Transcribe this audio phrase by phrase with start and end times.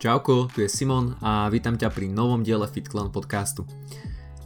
[0.00, 3.68] Čauko, tu je Simon a vítam ťa pri novom diele FitClan podcastu.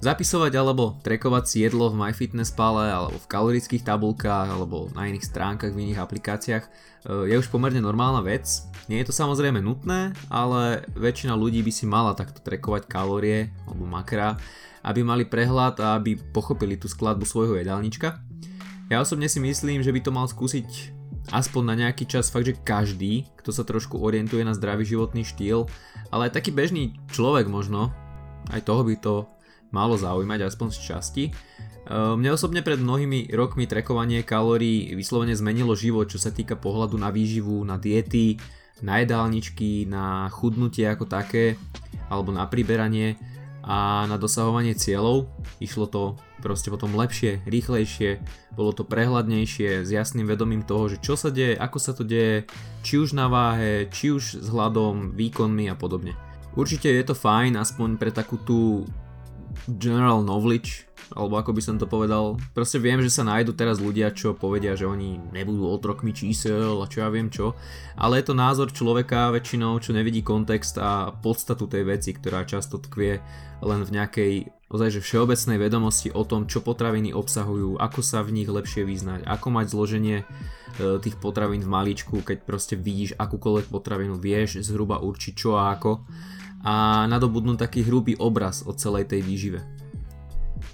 [0.02, 5.70] Zapisovať alebo trekovať si jedlo v MyFitnessPale alebo v kalorických tabulkách alebo na iných stránkach
[5.70, 8.66] v iných aplikáciách eh, je už pomerne normálna vec.
[8.90, 13.86] Nie je to samozrejme nutné, ale väčšina ľudí by si mala takto trekovať kalórie alebo
[13.86, 14.34] makra,
[14.82, 18.18] aby mali prehľad a aby pochopili tú skladbu svojho jedálnička.
[18.91, 20.91] Ja osobne si myslím, že by to mal skúsiť
[21.32, 25.64] aspoň na nejaký čas fakt, že každý, kto sa trošku orientuje na zdravý životný štýl,
[26.12, 27.94] ale aj taký bežný človek možno,
[28.53, 29.25] aj toho by to
[29.72, 31.25] malo zaujímať aspoň z časti.
[31.89, 36.97] Ehm, mne osobne pred mnohými rokmi trekovanie kalórií vyslovene zmenilo život, čo sa týka pohľadu
[37.01, 38.39] na výživu, na diety,
[38.84, 41.56] na jedálničky, na chudnutie ako také,
[42.12, 43.17] alebo na priberanie
[43.65, 45.27] a na dosahovanie cieľov.
[45.59, 46.03] Išlo to
[46.45, 48.21] proste potom lepšie, rýchlejšie,
[48.53, 52.45] bolo to prehľadnejšie, s jasným vedomím toho, že čo sa deje, ako sa to deje,
[52.85, 56.13] či už na váhe, či už s hľadom, výkonmi a podobne.
[56.55, 58.85] Určite je to fajn, aspoň pre takú tú
[59.80, 62.41] general knowledge, alebo ako by som to povedal.
[62.56, 66.88] Proste viem, že sa nájdu teraz ľudia, čo povedia, že oni nebudú otrokmi čísel a
[66.88, 67.52] čo ja viem čo.
[67.94, 72.80] Ale je to názor človeka väčšinou, čo nevidí kontext a podstatu tej veci, ktorá často
[72.80, 73.20] tkvie
[73.60, 74.32] len v nejakej
[74.75, 79.22] ozaj, že všeobecnej vedomosti o tom, čo potraviny obsahujú, ako sa v nich lepšie vyznať,
[79.22, 80.25] ako mať zloženie e,
[80.98, 86.03] tých potravín v maličku, keď proste vidíš akúkoľvek potravinu, vieš zhruba určiť čo a ako
[86.64, 89.84] a nadobudnú taký hrubý obraz o celej tej výžive.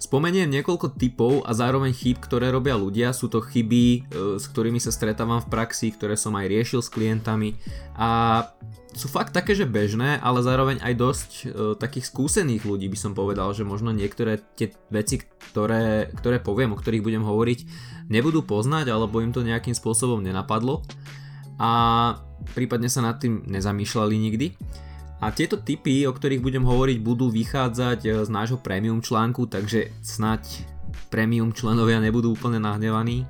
[0.00, 3.12] Spomeniem niekoľko typov a zároveň chyb, ktoré robia ľudia.
[3.12, 4.00] Sú to chyby, e,
[4.40, 7.60] s ktorými sa stretávam v praxi, ktoré som aj riešil s klientami
[8.00, 8.48] a
[8.90, 11.44] sú fakt také, že bežné, ale zároveň aj dosť e,
[11.76, 16.80] takých skúsených ľudí by som povedal, že možno niektoré tie veci, ktoré, ktoré poviem, o
[16.80, 17.68] ktorých budem hovoriť,
[18.08, 20.82] nebudú poznať alebo im to nejakým spôsobom nenapadlo
[21.60, 21.70] a
[22.56, 24.46] prípadne sa nad tým nezamýšľali nikdy.
[25.20, 29.92] A tieto typy, o ktorých budem hovoriť, budú vychádzať e, z nášho premium článku, takže
[30.00, 30.64] snať
[31.12, 33.28] premium členovia nebudú úplne nahnevaní,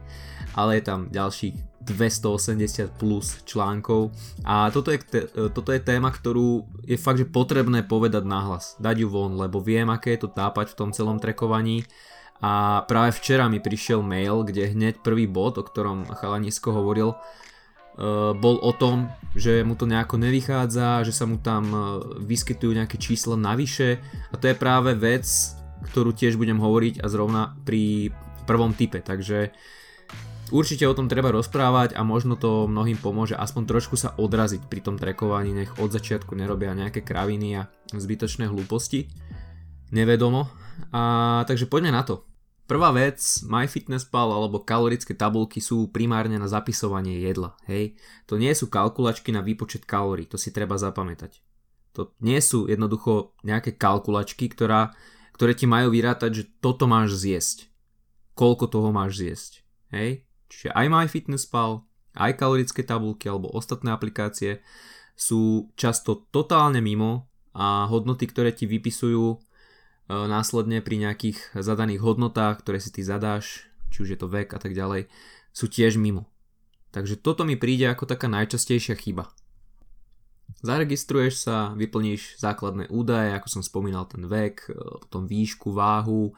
[0.54, 4.14] ale je tam ďalších 280 plus článkov.
[4.46, 9.02] A toto je, e, toto je téma, ktorú je fakt, že potrebné povedať nahlas, dať
[9.02, 11.82] ju von, lebo viem, aké je to tápať v tom celom trekovaní.
[12.40, 17.18] A práve včera mi prišiel mail, kde hneď prvý bod, o ktorom chalanisko hovoril,
[18.36, 21.82] bol o tom, že mu to nejako nevychádza, že sa mu tam eh,
[22.24, 25.26] vyskytujú nejaké čísla navyše a to je práve vec,
[25.92, 28.12] ktorú tiež budem hovoriť a zrovna pri
[28.44, 29.54] prvom type, takže
[30.50, 34.80] určite o tom treba rozprávať a možno to mnohým pomôže aspoň trošku sa odraziť pri
[34.82, 39.08] tom trekovaní, nech od začiatku nerobia nejaké kraviny a zbytočné hlúposti,
[39.94, 40.50] nevedomo.
[40.90, 42.29] A takže poďme na to.
[42.70, 43.18] Prvá vec,
[43.50, 47.98] MyFitnessPal alebo kalorické tabulky sú primárne na zapisovanie jedla, hej.
[48.30, 51.42] To nie sú kalkulačky na výpočet kalórií, to si treba zapamätať.
[51.98, 54.94] To nie sú jednoducho nejaké kalkulačky, ktorá,
[55.34, 57.66] ktoré ti majú vyrátať, že toto máš zjesť.
[58.38, 59.52] Koľko toho máš zjesť,
[59.90, 60.22] hej.
[60.46, 61.82] Čiže aj MyFitnessPal,
[62.14, 64.62] aj kalorické tabulky alebo ostatné aplikácie
[65.18, 69.49] sú často totálne mimo a hodnoty, ktoré ti vypisujú
[70.10, 74.58] následne pri nejakých zadaných hodnotách, ktoré si ty zadáš, či už je to vek a
[74.58, 75.06] tak ďalej,
[75.54, 76.26] sú tiež mimo.
[76.90, 79.30] Takže toto mi príde ako taká najčastejšia chyba.
[80.66, 84.74] Zaregistruješ sa, vyplníš základné údaje, ako som spomínal ten vek, e,
[85.06, 86.34] potom výšku, váhu,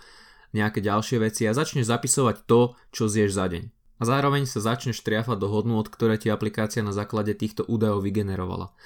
[0.52, 3.64] nejaké ďalšie veci a začneš zapisovať to, čo zješ za deň.
[3.72, 8.76] A zároveň sa začneš triafať do hodnôt, ktoré ti aplikácia na základe týchto údajov vygenerovala.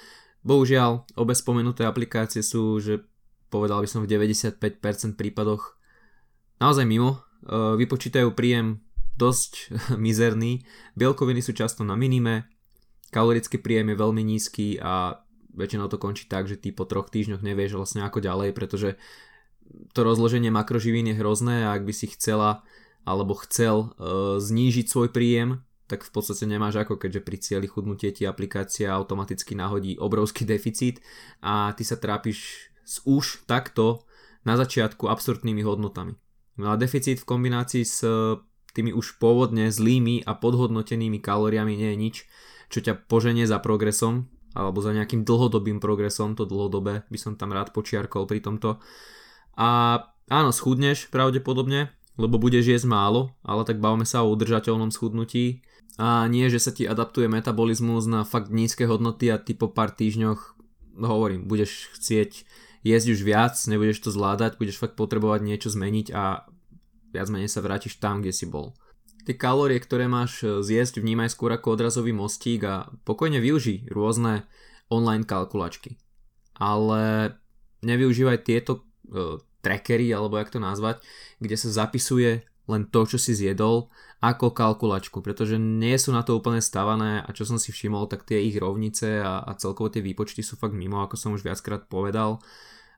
[0.47, 3.03] Bohužiaľ, obe spomenuté aplikácie sú, že
[3.47, 4.61] povedal by som v 95%
[5.15, 5.75] prípadoch
[6.59, 7.17] naozaj mimo.
[7.43, 8.81] E, vypočítajú príjem
[9.17, 9.73] dosť
[10.05, 10.63] mizerný,
[10.93, 12.47] bielkoviny sú často na minime,
[13.09, 15.23] kalorický príjem je veľmi nízky a
[15.57, 18.99] väčšinou to končí tak, že ty po troch týždňoch nevieš vlastne ako ďalej, pretože
[19.91, 22.63] to rozloženie makroživín je hrozné a ak by si chcela
[23.07, 28.11] alebo chcel e, znížiť svoj príjem, tak v podstate nemáš ako, keďže pri cieli chudnutie
[28.11, 30.99] ti aplikácia automaticky nahodí obrovský deficit
[31.39, 34.07] a ty sa trápiš s už takto
[34.47, 36.15] na začiatku absurdnými hodnotami.
[36.55, 38.39] No a deficit v kombinácii s e,
[38.71, 42.15] tými už pôvodne zlými a podhodnotenými kalóriami nie je nič,
[42.71, 47.53] čo ťa poženie za progresom alebo za nejakým dlhodobým progresom, to dlhodobé by som tam
[47.53, 48.81] rád počiarkol pri tomto.
[49.53, 50.01] A
[50.33, 55.61] áno, schudneš pravdepodobne, lebo budeš jesť málo, ale tak bavme sa o udržateľnom schudnutí
[56.01, 59.93] a nie, že sa ti adaptuje metabolizmus na fakt nízke hodnoty a ty po pár
[59.93, 60.57] týždňoch,
[60.97, 62.45] hovorím, budeš chcieť
[62.87, 66.47] jesť už viac, nebudeš to zvládať, budeš fakt potrebovať niečo zmeniť a
[67.11, 68.71] viac menej sa vrátiš tam, kde si bol.
[69.27, 74.47] Tie kalórie, ktoré máš e, zjesť, vnímaj skôr ako odrazový mostík a pokojne využij rôzne
[74.87, 75.99] online kalkulačky.
[76.55, 77.35] ale
[77.85, 78.81] nevyužívaj tieto
[79.13, 81.05] uh, trackery, alebo jak to nazvať,
[81.37, 86.35] kde sa zapisuje len to, čo si zjedol, ako kalkulačku, pretože nie sú na to
[86.35, 90.01] úplne stavané a čo som si všimol, tak tie ich rovnice a, a celkovo tie
[90.01, 92.41] výpočty sú fakt mimo, ako som už viackrát povedal.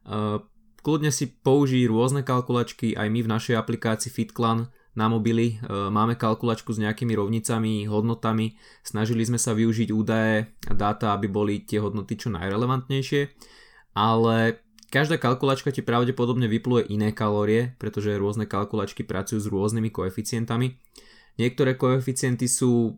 [0.07, 0.44] Uh,
[0.80, 6.19] kľudne si použij rôzne kalkulačky, aj my v našej aplikácii FitClan na mobily uh, máme
[6.19, 11.80] kalkulačku s nejakými rovnicami, hodnotami, snažili sme sa využiť údaje a dáta, aby boli tie
[11.84, 13.22] hodnoty čo najrelevantnejšie,
[13.96, 20.81] ale Každá kalkulačka ti pravdepodobne vypluje iné kalórie, pretože rôzne kalkulačky pracujú s rôznymi koeficientami.
[21.38, 22.98] Niektoré koeficienty sú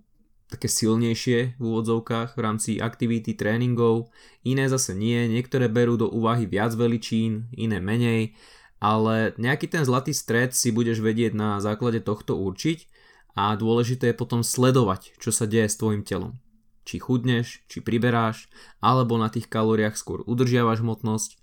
[0.52, 4.12] také silnejšie v úvodzovkách v rámci aktivity, tréningov,
[4.44, 8.36] iné zase nie, niektoré berú do úvahy viac veličín, iné menej,
[8.84, 12.92] ale nejaký ten zlatý stred si budeš vedieť na základe tohto určiť
[13.40, 16.36] a dôležité je potom sledovať, čo sa deje s tvojim telom.
[16.84, 18.52] Či chudneš, či priberáš,
[18.84, 21.42] alebo na tých kalóriách skôr udržiavaš hmotnosť,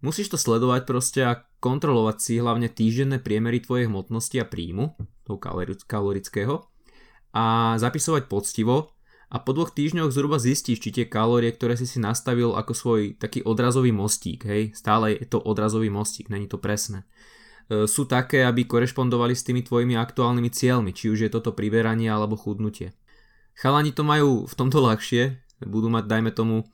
[0.00, 4.96] Musíš to sledovať proste a kontrolovať si hlavne týždenné priemery tvojej hmotnosti a príjmu,
[5.28, 5.36] toho
[5.84, 6.69] kalorického,
[7.30, 8.94] a zapisovať poctivo
[9.30, 13.00] a po dvoch týždňoch zhruba zistíš, či tie kalórie, ktoré si si nastavil ako svoj
[13.14, 17.06] taký odrazový mostík, hej, stále je to odrazový mostík, není to presné,
[17.70, 22.10] e, sú také, aby korešpondovali s tými tvojimi aktuálnymi cieľmi, či už je toto priberanie
[22.10, 22.90] alebo chudnutie.
[23.54, 26.66] Chalani to majú v tomto ľahšie, budú mať, dajme tomu,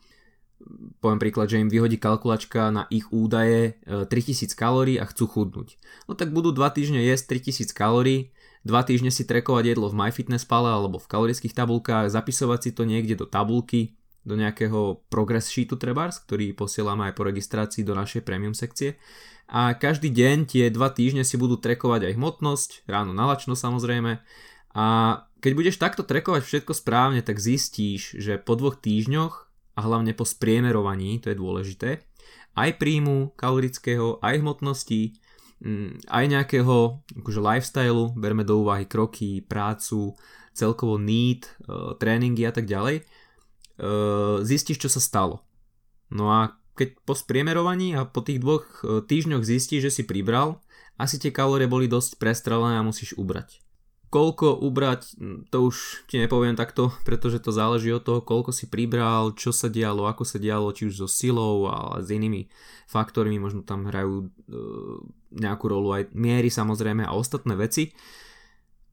[1.04, 5.76] poviem príklad, že im vyhodí kalkulačka na ich údaje 3000 e, kalórií a chcú chudnúť.
[6.08, 8.32] No tak budú 2 týždne jesť 3000 kalórií,
[8.66, 13.14] 2 týždne si trekovať jedlo v MyFitnessPale alebo v kalorických tabulkách, zapisovať si to niekde
[13.14, 13.94] do tabulky,
[14.26, 18.98] do nejakého progress sheetu trebárs, ktorý posielame aj po registrácii do našej premium sekcie.
[19.46, 24.18] A každý deň tie 2 týždne si budú trekovať aj hmotnosť, ráno nalačno samozrejme.
[24.74, 24.86] A
[25.38, 29.34] keď budeš takto trekovať všetko správne, tak zistíš, že po dvoch týždňoch
[29.78, 32.02] a hlavne po spriemerovaní, to je dôležité,
[32.58, 35.14] aj príjmu kalorického, aj hmotnosti,
[36.06, 40.12] aj nejakého akože lifestylu, berme do úvahy kroky, prácu,
[40.52, 43.04] celkovo need, e, tréningy a tak ďalej, e,
[44.44, 45.44] zistíš, čo sa stalo.
[46.12, 50.60] No a keď po spriemerovaní a po tých dvoch e, týždňoch zistíš, že si pribral,
[50.96, 53.60] asi tie kalórie boli dosť prestrelené a musíš ubrať.
[54.16, 55.12] Koľko ubrať,
[55.52, 59.68] to už ti nepoviem takto, pretože to záleží od toho, koľko si pribral, čo sa
[59.68, 62.48] dialo, ako sa dialo, či už so silou a s inými
[62.88, 64.26] faktormi, možno tam hrajú e,
[65.36, 67.92] nejakú rolu aj miery samozrejme a ostatné veci.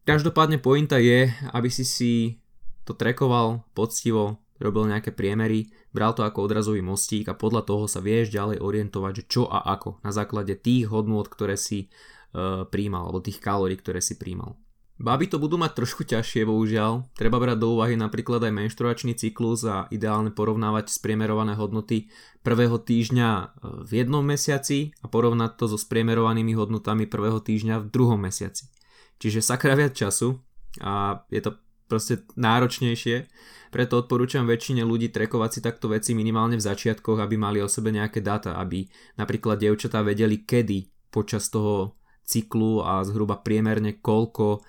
[0.04, 2.44] Každopádne pointa je, aby si si
[2.84, 8.04] to trekoval poctivo, robil nejaké priemery, bral to ako odrazový mostík a podľa toho sa
[8.04, 13.08] vieš ďalej orientovať, že čo a ako na základe tých hodnôt, ktoré si e, príjmal,
[13.08, 14.60] alebo tých kalórií, ktoré si príjmal.
[15.04, 17.12] Baby to budú mať trošku ťažšie, bohužiaľ.
[17.12, 22.08] Treba brať do úvahy napríklad aj menštruačný cyklus a ideálne porovnávať spriemerované hodnoty
[22.40, 23.46] prvého týždňa e,
[23.84, 28.72] v jednom mesiaci a porovnať to so spriemerovanými hodnotami prvého týždňa v druhom mesiaci.
[29.20, 30.40] Čiže sakra viac času
[30.80, 31.60] a je to
[31.92, 33.28] proste náročnejšie,
[33.76, 37.92] preto odporúčam väčšine ľudí trekovať si takto veci minimálne v začiatkoch, aby mali o sebe
[37.92, 38.88] nejaké dáta, aby
[39.20, 44.64] napríklad dievčatá vedeli kedy počas toho cyklu a zhruba priemerne koľko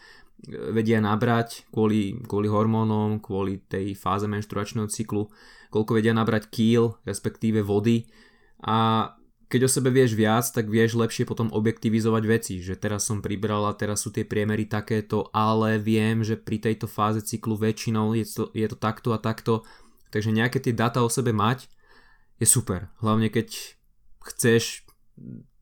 [0.49, 5.31] vedia nabrať kvôli, kvôli hormónom, kvôli tej fáze menštruačného cyklu,
[5.73, 8.05] koľko vedia nabrať kýl, respektíve vody.
[8.65, 9.09] A
[9.49, 13.77] keď o sebe vieš viac, tak vieš lepšie potom objektivizovať veci, že teraz som pribrala,
[13.79, 18.45] teraz sú tie priemery takéto, ale viem, že pri tejto fáze cyklu väčšinou je to,
[18.51, 19.63] je to takto a takto,
[20.11, 21.71] takže nejaké tie data o sebe mať
[22.43, 23.79] je super, hlavne keď
[24.27, 24.83] chceš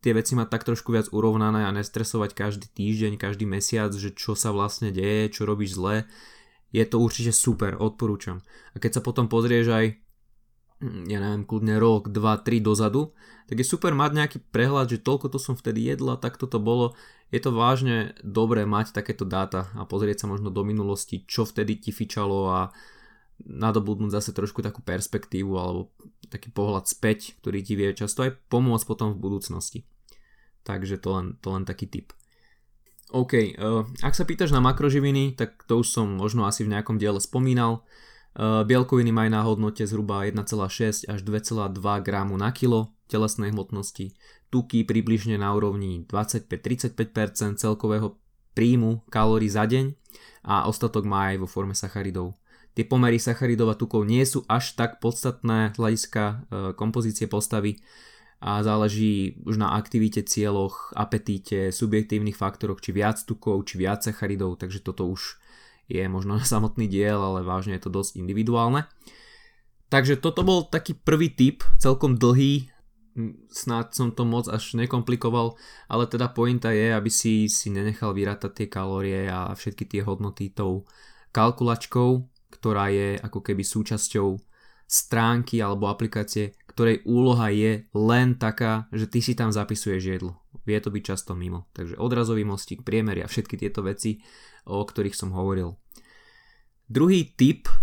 [0.02, 4.34] tie veci mať tak trošku viac urovnané a nestresovať každý týždeň, každý mesiac, že čo
[4.34, 6.10] sa vlastne deje, čo robíš zle,
[6.74, 8.42] je to určite super, odporúčam.
[8.74, 9.84] A keď sa potom pozrieš aj
[10.82, 13.14] hm, ja neviem, kľudne rok, 2, 3 dozadu,
[13.46, 16.98] tak je super mať nejaký prehľad, že toľko to som vtedy jedla, tak to bolo.
[17.32, 21.80] Je to vážne dobré mať takéto dáta a pozrieť sa možno do minulosti, čo vtedy
[21.80, 22.60] ti fičalo a
[23.46, 25.92] nadobudnúť zase trošku takú perspektívu alebo
[26.30, 29.78] taký pohľad späť, ktorý ti vie často aj pomôcť potom v budúcnosti.
[30.62, 32.14] Takže to len, to len taký tip.
[33.12, 36.96] OK, uh, ak sa pýtaš na makroživiny, tak to už som možno asi v nejakom
[36.96, 37.84] diele spomínal.
[38.32, 44.16] Uh, bielkoviny majú na hodnote zhruba 1,6 až 2,2 gramu na kilo telesnej hmotnosti,
[44.48, 48.16] tuky približne na úrovni 25-35% celkového
[48.56, 49.92] príjmu kalórií za deň
[50.48, 52.32] a ostatok má aj vo forme sacharidov.
[52.72, 56.38] Tie pomery sacharidov a tukov nie sú až tak podstatné z hľadiska uh,
[56.72, 57.80] kompozície postavy,
[58.42, 64.58] a záleží už na aktivite, cieľoch, apetíte, subjektívnych faktoroch, či viac tukov, či viac sacharidov,
[64.58, 65.38] takže toto už
[65.86, 68.90] je možno na samotný diel, ale vážne je to dosť individuálne.
[69.94, 72.66] Takže toto bol taký prvý tip, celkom dlhý,
[73.52, 75.54] snáď som to moc až nekomplikoval,
[75.86, 80.50] ale teda pointa je, aby si si nenechal vyrátať tie kalórie a všetky tie hodnoty
[80.50, 80.88] tou
[81.30, 84.36] kalkulačkou, ktorá je ako keby súčasťou
[84.84, 90.36] stránky alebo aplikácie, ktorej úloha je len taká, že ty si tam zapisuješ jedlo.
[90.68, 91.72] Vie to byť často mimo.
[91.72, 94.20] Takže odrazový mostík, priemery a všetky tieto veci,
[94.68, 95.74] o ktorých som hovoril.
[96.92, 97.74] Druhý tip, e,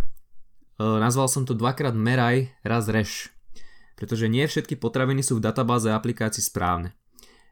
[0.78, 3.34] nazval som to dvakrát meraj, raz reš
[4.00, 6.96] pretože nie všetky potraviny sú v databáze aplikácií správne.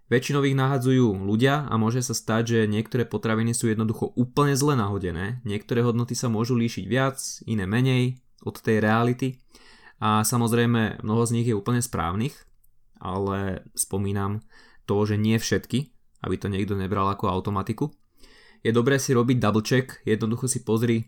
[0.08, 4.80] Väčšinou ich nahadzujú ľudia a môže sa stať, že niektoré potraviny sú jednoducho úplne zle
[4.80, 9.44] nahodené, niektoré hodnoty sa môžu líšiť viac, iné menej od tej reality
[10.00, 12.40] a samozrejme mnoho z nich je úplne správnych,
[13.04, 14.48] ale spomínam
[14.88, 15.92] to, že nie všetky,
[16.24, 17.92] aby to niekto nebral ako automatiku.
[18.64, 21.06] Je dobré si robiť double check, jednoducho si pozri e,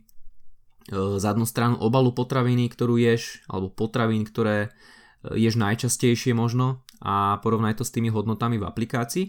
[1.18, 4.76] zadnú stranu obalu potraviny, ktorú ješ, alebo potravín, ktoré
[5.24, 9.26] ješ najčastejšie možno a porovnaj to s tými hodnotami v aplikácii.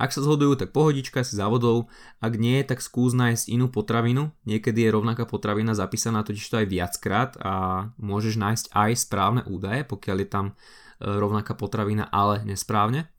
[0.00, 1.92] Ak sa zhodujú, tak pohodička si závodov,
[2.24, 4.32] ak nie, tak skús nájsť inú potravinu.
[4.48, 7.52] Niekedy je rovnaká potravina zapísaná totiž to aj viackrát a
[8.00, 10.52] môžeš nájsť aj správne údaje, pokiaľ je tam e,
[11.04, 13.12] rovnaká potravina, ale nesprávne.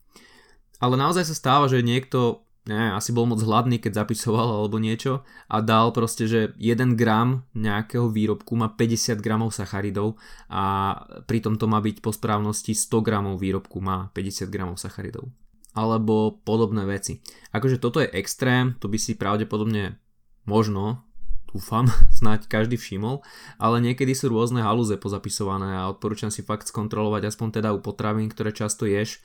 [0.82, 5.26] Ale naozaj sa stáva, že niekto ne, asi bol moc hladný, keď zapisoval alebo niečo
[5.50, 10.14] a dal proste, že 1 gram nejakého výrobku má 50 gramov sacharidov
[10.46, 10.94] a
[11.26, 15.26] pritom to má byť po správnosti 100 gramov výrobku má 50 gramov sacharidov.
[15.72, 17.24] Alebo podobné veci.
[17.50, 19.96] Akože toto je extrém, to by si pravdepodobne
[20.44, 21.02] možno,
[21.50, 21.88] dúfam,
[22.18, 23.24] snáď každý všimol,
[23.58, 28.30] ale niekedy sú rôzne halúze pozapisované a odporúčam si fakt skontrolovať aspoň teda u potravín,
[28.30, 29.18] ktoré často ješ,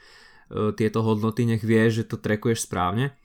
[0.80, 3.16] tieto hodnoty, nech vieš, že to trekuješ správne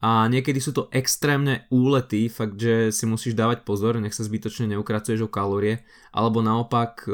[0.00, 4.72] a niekedy sú to extrémne úlety, fakt, že si musíš dávať pozor, nech sa zbytočne
[4.72, 7.12] neukracuješ o kalórie, alebo naopak e,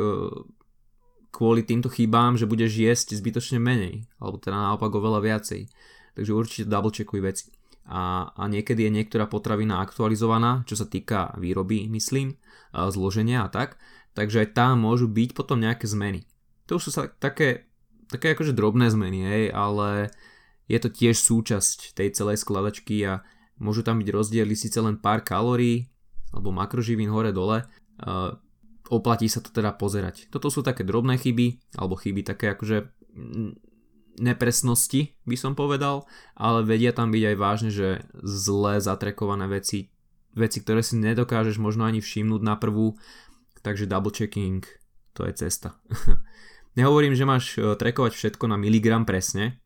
[1.35, 5.67] kvôli týmto chybám, že budeš jesť zbytočne menej, alebo teda naopak oveľa viacej.
[6.15, 7.51] Takže určite double checkuj veci.
[7.91, 12.39] A, a niekedy je niektorá potravina aktualizovaná, čo sa týka výroby, myslím,
[12.71, 13.83] zloženia a tak,
[14.15, 16.23] takže aj tam môžu byť potom nejaké zmeny.
[16.71, 17.66] To už sú sa také,
[18.11, 20.11] také akože drobné zmeny, hej, ale
[20.67, 23.23] je to tiež súčasť tej celej skladačky a
[23.59, 25.91] môžu tam byť rozdiely síce len pár kalórií
[26.35, 28.35] alebo makroživín hore-dole, uh,
[28.91, 30.29] oplatí sa to teda pozerať.
[30.29, 32.91] Toto sú také drobné chyby, alebo chyby také akože
[34.21, 36.05] nepresnosti by som povedal,
[36.37, 39.93] ale vedia tam byť aj vážne, že zle zatrekované veci,
[40.37, 42.97] veci, ktoré si nedokážeš možno ani všimnúť na prvú,
[43.65, 44.65] takže double checking
[45.17, 45.81] to je cesta.
[46.77, 49.61] Nehovorím, že máš e, trekovať všetko na miligram presne,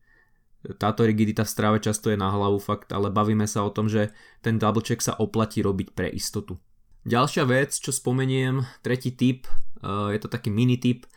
[0.77, 4.13] táto rigidita v strave často je na hlavu fakt, ale bavíme sa o tom, že
[4.45, 6.61] ten double check sa oplatí robiť pre istotu.
[7.01, 11.09] Ďalšia vec, čo spomeniem, tretí tip, eh, je to taký mini tip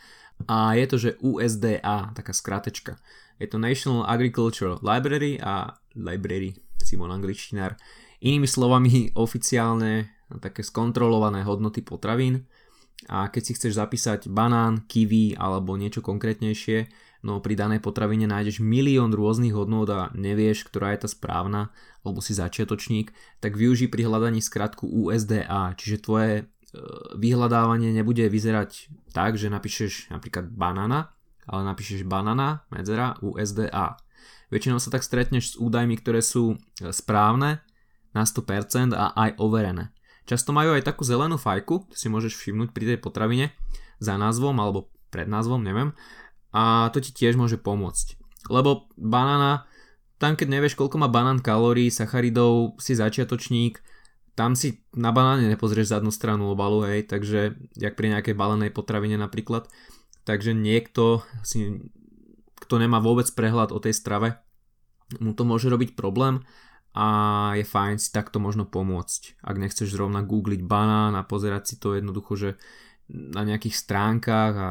[0.48, 2.96] a je to, že USDA, taká skrátečka.
[3.36, 7.76] Je to National Agricultural Library a Library, Simon angličtinár.
[8.24, 12.48] Inými slovami oficiálne také skontrolované hodnoty potravín
[13.08, 16.88] a keď si chceš zapísať banán, kiwi alebo niečo konkrétnejšie,
[17.24, 21.72] no pri danej potravine nájdeš milión rôznych hodnôt a nevieš, ktorá je tá správna,
[22.04, 26.44] alebo si začiatočník, tak využij pri hľadaní skratku USDA, čiže tvoje e,
[27.16, 31.12] vyhľadávanie nebude vyzerať tak, že napíšeš napríklad banana,
[31.44, 34.00] ale napíšeš banana, medzera, USDA.
[34.52, 37.64] Väčšinou sa tak stretneš s údajmi, ktoré sú e, správne
[38.12, 39.90] na 100% a aj overené.
[40.24, 43.52] Často majú aj takú zelenú fajku, si môžeš všimnúť pri tej potravine
[44.00, 45.92] za názvom alebo pred názvom, neviem,
[46.50, 48.18] a to ti tiež môže pomôcť.
[48.48, 49.68] Lebo banána,
[50.16, 53.84] tam keď nevieš koľko má banán kalórií, sacharidov, si začiatočník,
[54.34, 59.14] tam si na banáne nepozrieš zadnú stranu obalu, hej, takže jak pri nejakej balenej potravine
[59.14, 59.70] napríklad.
[60.24, 61.84] Takže niekto, si,
[62.58, 64.40] kto nemá vôbec prehľad o tej strave,
[65.20, 66.42] mu to môže robiť problém
[66.94, 67.06] a
[67.58, 69.42] je fajn si takto možno pomôcť.
[69.42, 72.50] Ak nechceš zrovna googliť banán a pozerať si to jednoducho, že
[73.10, 74.68] na nejakých stránkach a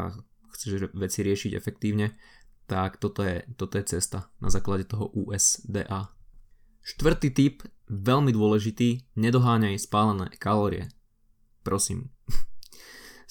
[0.56, 2.16] chceš veci riešiť efektívne,
[2.64, 6.16] tak toto je, toto je cesta na základe toho USDA.
[6.84, 7.56] Štvrtý tip,
[7.92, 10.88] veľmi dôležitý, nedoháňaj spálené kalórie.
[11.64, 12.12] Prosím.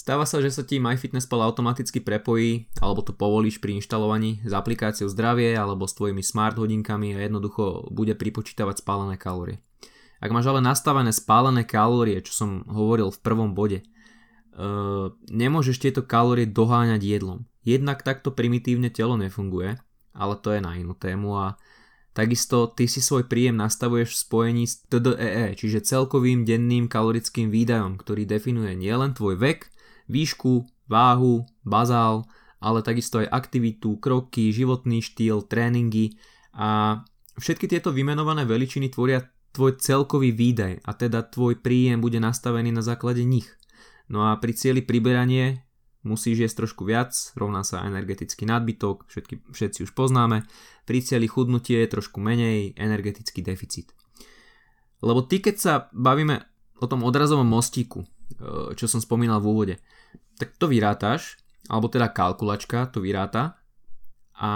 [0.03, 5.07] Stáva sa, že sa ti MyFitnessPal automaticky prepojí alebo to povolíš pri inštalovaní s aplikáciou
[5.07, 9.63] zdravie alebo s tvojimi smart hodinkami a jednoducho bude pripočítavať spálené kalórie.
[10.19, 16.03] Ak máš ale nastavené spálené kalórie, čo som hovoril v prvom bode, uh, nemôžeš tieto
[16.03, 17.47] kalórie doháňať jedlom.
[17.63, 19.79] Jednak takto primitívne telo nefunguje,
[20.19, 21.55] ale to je na inú tému a
[22.11, 27.55] takisto ty si svoj príjem nastavuješ v spojení s TDEE, e, čiže celkovým denným kalorickým
[27.55, 29.72] výdajom, ktorý definuje nielen tvoj vek,
[30.13, 32.29] výšku, váhu, bazál,
[32.61, 36.21] ale takisto aj aktivitu, kroky, životný štýl, tréningy
[36.55, 37.01] a
[37.41, 39.25] všetky tieto vymenované veličiny tvoria
[39.57, 43.49] tvoj celkový výdaj a teda tvoj príjem bude nastavený na základe nich.
[44.09, 45.65] No a pri cieli priberanie
[46.03, 50.43] musíš jesť trošku viac, rovná sa energetický nadbytok, všetky, všetci už poznáme.
[50.85, 53.95] Pri cieli chudnutie je trošku menej, energetický deficit.
[55.03, 56.43] Lebo ty, keď sa bavíme
[56.83, 58.07] o tom odrazovom mostíku, e,
[58.75, 59.75] čo som spomínal v úvode,
[60.37, 63.57] tak to vyrátaš alebo teda kalkulačka to vyráta.
[64.43, 64.51] A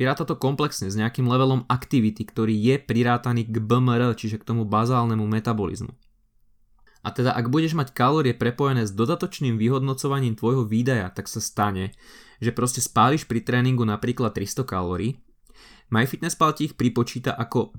[0.00, 4.64] vyráta to komplexne s nejakým levelom aktivity, ktorý je prirátaný k BMR, čiže k tomu
[4.64, 5.92] bazálnemu metabolizmu.
[7.04, 11.92] A teda ak budeš mať kalórie prepojené s dodatočným vyhodnocovaním tvojho výdaja, tak sa stane,
[12.40, 15.20] že proste spáliš pri tréningu napríklad 300 kalórií,
[15.88, 17.72] MyFitnessPal ti ich pripočíta ako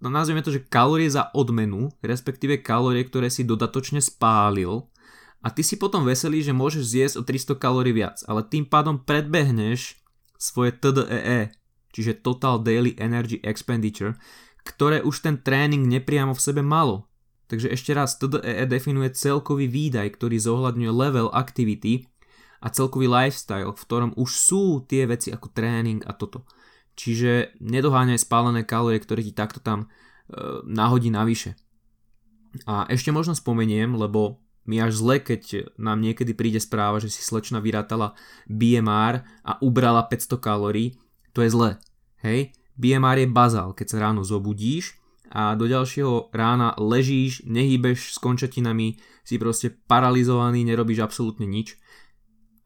[0.00, 4.88] no nazvime to, že kalórie za odmenu, respektíve kalórie, ktoré si dodatočne spálil
[5.38, 8.98] a ty si potom veselý, že môžeš zjesť o 300 kalórií viac, ale tým pádom
[8.98, 10.02] predbehneš
[10.34, 11.54] svoje TDEE, e,
[11.94, 14.18] čiže Total Daily Energy Expenditure,
[14.66, 17.06] ktoré už ten tréning nepriamo v sebe malo.
[17.48, 22.10] Takže ešte raz, TDEE e definuje celkový výdaj, ktorý zohľadňuje level activity
[22.58, 26.42] a celkový lifestyle, v ktorom už sú tie veci ako tréning a toto.
[26.98, 31.54] Čiže nedoháňaj spálené kalórie, ktoré ti takto tam e, nahodí navyše.
[32.66, 37.24] A ešte možno spomeniem, lebo mi až zle, keď nám niekedy príde správa, že si
[37.24, 38.12] slečna vyrátala
[38.44, 41.00] BMR a ubrala 500 kalórií,
[41.32, 41.70] to je zle.
[42.20, 42.52] Hej?
[42.76, 45.00] BMR je bazál, keď sa ráno zobudíš
[45.32, 51.80] a do ďalšieho rána ležíš, nehýbeš s končatinami, si proste paralizovaný, nerobíš absolútne nič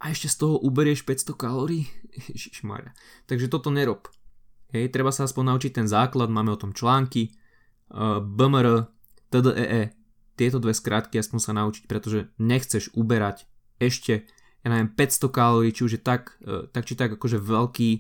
[0.03, 1.87] a ešte z toho uberieš 500 kalórií?
[2.35, 2.91] Ježišmarja.
[3.31, 4.11] Takže toto nerob.
[4.75, 7.31] Hej, treba sa aspoň naučiť ten základ, máme o tom články,
[8.25, 8.89] BMR,
[9.29, 10.02] TDEE,
[10.37, 13.45] tieto dve skratky aspoň sa naučiť, pretože nechceš uberať
[13.77, 14.25] ešte,
[14.63, 17.91] ja neviem, 500 kalórií, či už je tak, e, tak či tak akože veľký,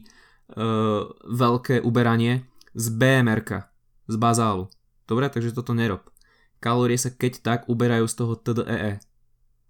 [0.52, 2.46] uh, veľké uberanie
[2.76, 3.40] z bmr
[4.06, 4.70] z bazálu.
[5.10, 6.06] Dobre, takže toto nerob.
[6.62, 9.02] Kalórie sa keď tak uberajú z toho TDEE, e,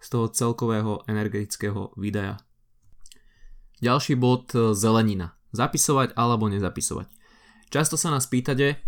[0.02, 2.36] z toho celkového energetického výdaja.
[3.80, 5.34] Ďalší bod zelenina.
[5.56, 7.08] Zapisovať alebo nezapisovať.
[7.72, 8.78] Často sa nás pýtate,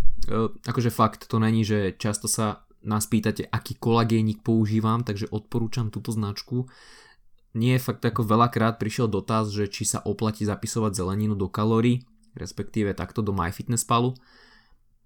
[0.64, 6.12] akože fakt, to není, že často sa nás pýtate, aký kolagénik používam, takže odporúčam túto
[6.12, 6.68] značku.
[7.56, 12.04] Nie je fakt ako veľakrát prišiel dotaz, že či sa oplatí zapisovať zeleninu do kalórií,
[12.36, 14.14] respektíve takto do MyFitnessPalu.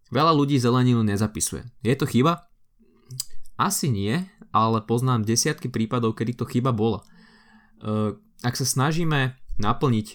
[0.08, 1.68] Veľa ľudí zeleninu nezapisuje.
[1.84, 2.48] Je to chyba?
[3.60, 7.04] Asi nie, ale poznám desiatky prípadov, kedy to chyba bola.
[8.40, 10.06] Ak sa snažíme naplniť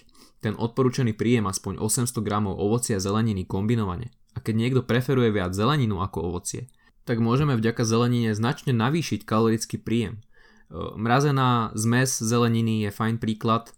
[0.42, 5.54] ten odporúčaný príjem aspoň 800 g ovocia a zeleniny kombinovane, a keď niekto preferuje viac
[5.54, 6.66] zeleninu ako ovocie,
[7.04, 10.24] tak môžeme vďaka zelenine značne navýšiť kalorický príjem.
[10.74, 13.70] Mrazená zmes zeleniny je fajn príklad,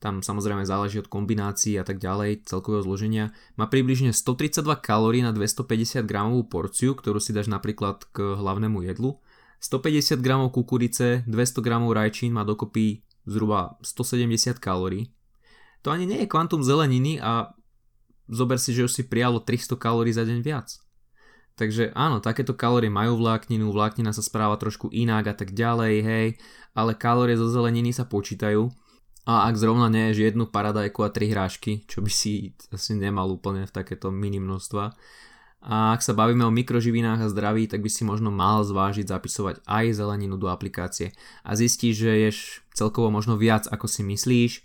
[0.00, 3.36] tam samozrejme záleží od kombinácií a tak ďalej, celkového zloženia.
[3.60, 9.20] Má približne 132 kalórií na 250 gramovú porciu, ktorú si dáš napríklad k hlavnému jedlu.
[9.60, 15.12] 150 g kukurice, 200 g rajčín má dokopy zhruba 170 kalórií.
[15.84, 17.52] To ani nie je kvantum zeleniny a
[18.24, 20.80] zober si, že už si prijalo 300 kalórií za deň viac.
[21.60, 26.28] Takže áno, takéto kalórie majú vlákninu, vláknina sa správa trošku inak a tak ďalej, hej,
[26.72, 28.72] ale kalórie zo zeleniny sa počítajú.
[29.28, 33.68] A ak zrovna neješ jednu paradajku a tri hrášky, čo by si asi nemal úplne
[33.68, 34.96] v takéto minimnožstva,
[35.60, 39.60] a ak sa bavíme o mikroživinách a zdraví, tak by si možno mal zvážiť zapisovať
[39.68, 41.12] aj zeleninu do aplikácie.
[41.44, 42.38] A zistíš, že ješ
[42.72, 44.64] celkovo možno viac ako si myslíš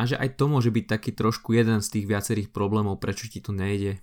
[0.00, 3.44] a že aj to môže byť taký trošku jeden z tých viacerých problémov, prečo ti
[3.44, 4.00] to nejde.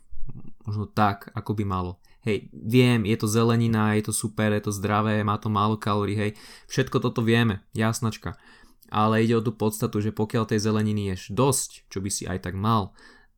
[0.70, 1.98] Možno tak, ako by malo.
[2.26, 6.18] Hej, viem, je to zelenina, je to super, je to zdravé, má to málo kalórií,
[6.18, 6.32] hej,
[6.68, 8.36] všetko toto vieme, jasnačka.
[8.88, 12.48] Ale ide o tú podstatu, že pokiaľ tej zeleniny ješ dosť, čo by si aj
[12.48, 12.96] tak mal,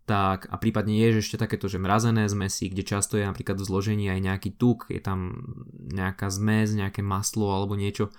[0.09, 4.05] tak a prípadne ješ ešte takéto, že mrazené zmesy, kde často je napríklad v zložení
[4.09, 5.45] aj nejaký tuk, je tam
[5.93, 8.09] nejaká zmes, nejaké maslo alebo niečo,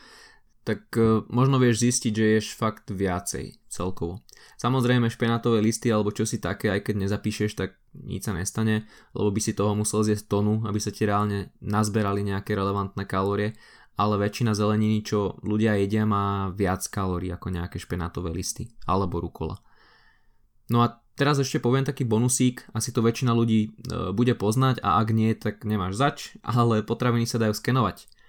[0.63, 4.21] tak uh, možno vieš zistiť, že ješ fakt viacej celkovo.
[4.59, 9.31] Samozrejme špenátové listy alebo čo si také, aj keď nezapíšeš, tak nič sa nestane, lebo
[9.31, 13.55] by si toho musel zjesť tonu, aby sa ti reálne nazberali nejaké relevantné kalórie,
[13.95, 19.63] ale väčšina zeleniny, čo ľudia jedia, má viac kalórií ako nejaké špenátové listy alebo rukola.
[20.71, 23.69] No a teraz ešte poviem taký bonusík, asi to väčšina ľudí e,
[24.15, 28.20] bude poznať a ak nie, tak nemáš zač, ale potraviny sa dajú skenovať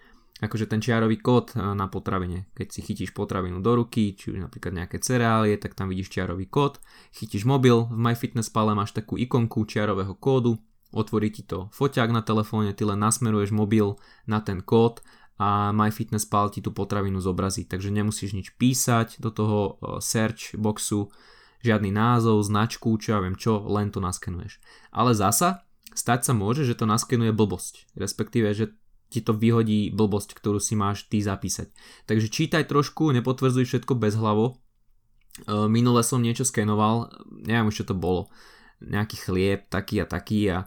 [0.41, 2.49] akože ten čiarový kód e, na potravine.
[2.57, 6.49] Keď si chytíš potravinu do ruky, či už napríklad nejaké cereálie, tak tam vidíš čiarový
[6.49, 6.81] kód.
[7.13, 10.57] Chytíš mobil, v MyFitnessPale máš takú ikonku čiarového kódu,
[10.89, 15.05] otvorí ti to foťák na telefóne, ty len nasmeruješ mobil na ten kód
[15.37, 21.13] a MyFitnessPal ti tú potravinu zobrazí, takže nemusíš nič písať do toho e, search boxu,
[21.61, 24.57] žiadny názov, značku, čo ja viem čo, len to naskenuješ.
[24.89, 25.61] Ale zasa,
[25.93, 28.73] stať sa môže, že to naskenuje blbosť, respektíve, že
[29.11, 31.67] ti to vyhodí blbosť, ktorú si máš ty zapísať.
[32.07, 34.55] Takže čítaj trošku, nepotvrdzuj všetko bez hlavo.
[34.55, 38.31] E, minule som niečo skenoval, neviem už čo to bolo,
[38.79, 40.57] nejaký chlieb taký a taký a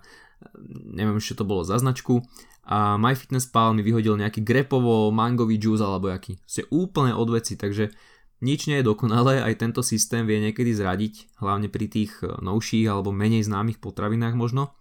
[0.92, 2.20] neviem čo to bolo za značku
[2.64, 6.40] a MyFitnessPal mi vyhodil nejaký grepovo mangový juice alebo aký.
[6.48, 7.92] Ste úplne odveci, takže
[8.40, 12.88] nič nie je dokonalé, aj tento systém vie niekedy zradiť, hlavne pri tých e, novších
[12.88, 14.72] alebo menej známych potravinách možno.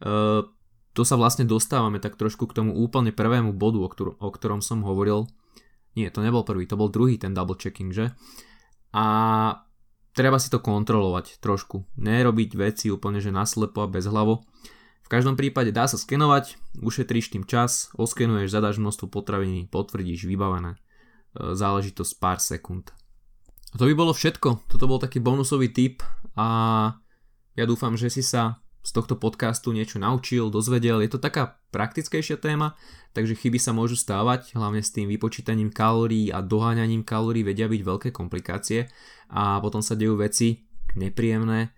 [0.00, 0.44] E,
[0.92, 4.62] to sa vlastne dostávame tak trošku k tomu úplne prvému bodu, o, ktor- o ktorom
[4.64, 5.30] som hovoril.
[5.94, 8.14] Nie, to nebol prvý, to bol druhý ten double checking, že?
[8.94, 9.04] A
[10.14, 11.86] treba si to kontrolovať trošku.
[11.98, 14.46] Nerobiť veci úplne, že naslepo a bez hlavo
[15.10, 20.78] každom prípade dá sa skenovať, ušetríš tým čas, oskenuješ, zadáš množstvo potraviny, potvrdíš, vybavené.
[20.78, 22.94] E, záležitosť pár sekúnd.
[23.74, 24.70] A to by bolo všetko.
[24.70, 26.06] Toto bol taký bonusový tip
[26.38, 26.46] a
[27.58, 31.04] ja dúfam, že si sa z tohto podcastu niečo naučil, dozvedel.
[31.04, 32.74] Je to taká praktickejšia téma,
[33.12, 37.82] takže chyby sa môžu stávať, hlavne s tým vypočítaním kalórií a doháňaním kalórií vedia byť
[37.84, 38.88] veľké komplikácie
[39.30, 40.64] a potom sa dejú veci
[40.96, 41.70] nepríjemné,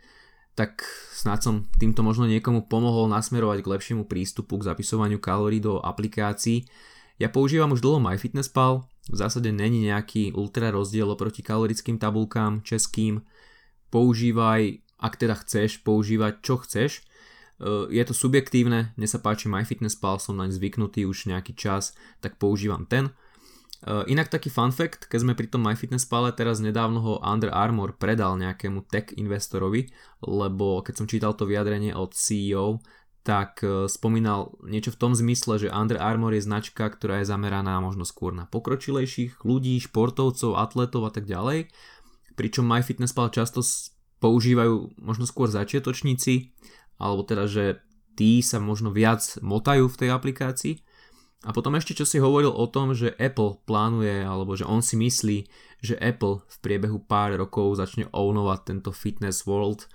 [0.54, 5.80] tak snad som týmto možno niekomu pomohol nasmerovať k lepšiemu prístupu k zapisovaniu kalórií do
[5.80, 6.68] aplikácií.
[7.20, 13.26] Ja používam už dlho MyFitnessPal, v zásade není nejaký ultra rozdiel oproti kalorickým tabulkám českým.
[13.90, 17.02] Používaj, ak teda chceš, používať čo chceš.
[17.90, 22.86] Je to subjektívne, mne sa páči MyFitnessPal, som naň zvyknutý už nejaký čas, tak používam
[22.86, 23.10] ten.
[23.82, 28.38] Inak taký fun fact, keď sme pri tom MyFitnessPale, teraz nedávno ho Under Armour predal
[28.38, 29.90] nejakému tech investorovi,
[30.22, 32.78] lebo keď som čítal to vyjadrenie od CEO,
[33.22, 38.02] tak spomínal niečo v tom zmysle, že Under Armour je značka, ktorá je zameraná možno
[38.02, 41.70] skôr na pokročilejších ľudí, športovcov, atletov a tak ďalej,
[42.34, 43.62] pričom MyFitnessPal často
[44.22, 46.54] používajú možno skôr začiatočníci,
[47.02, 47.82] alebo teda, že
[48.14, 50.74] tí sa možno viac motajú v tej aplikácii,
[51.42, 54.94] a potom ešte čo si hovoril o tom, že Apple plánuje, alebo že on si
[54.94, 55.38] myslí,
[55.82, 59.90] že Apple v priebehu pár rokov začne ownovať tento fitness world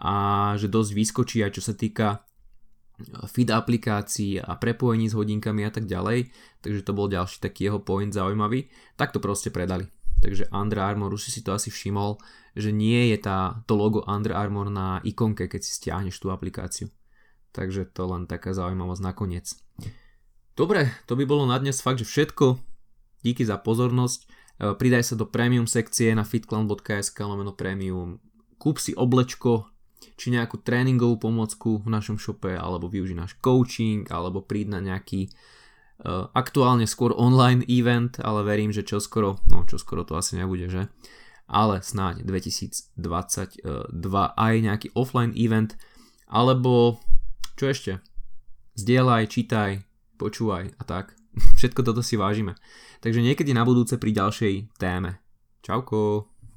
[0.00, 5.68] a že dosť vyskočí aj čo sa týka eh, fit aplikácií a prepojení s hodinkami
[5.68, 6.32] a tak ďalej,
[6.64, 9.92] takže to bol ďalší taký jeho point zaujímavý, tak to proste predali.
[10.20, 12.16] Takže Under Armour, už si to asi všimol,
[12.56, 16.88] že nie je tá, to logo Under Armour na ikonke, keď si stiahneš tú aplikáciu.
[17.52, 19.46] Takže to len taká zaujímavosť nakoniec.
[20.56, 22.56] Dobre, to by bolo na dnes fakt, že všetko.
[23.20, 24.20] Díky za pozornosť.
[24.24, 24.26] E,
[24.72, 28.20] pridaj sa do premium sekcie na fitclan.sk lomeno premium.
[28.56, 29.68] Kúp si oblečko,
[30.16, 35.28] či nejakú tréningovú pomocku v našom šope, alebo využij náš coaching, alebo príď na nejaký
[35.28, 35.32] uh,
[36.36, 40.92] aktuálne skôr online event, ale verím, že čoskoro, no čoskoro to asi nebude, že?
[41.46, 43.00] Ale snáď 2022
[44.34, 45.78] aj nejaký offline event,
[46.26, 47.00] alebo
[47.56, 47.92] čo ešte?
[48.76, 49.70] Zdieľaj, čítaj,
[50.20, 51.16] počúvaj a tak.
[51.58, 52.58] Všetko toto si vážime.
[53.00, 55.20] Takže niekedy na budúce pri ďalšej téme.
[55.64, 56.35] Čauko.